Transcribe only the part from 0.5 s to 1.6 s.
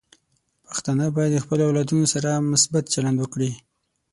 پښتانه بايد د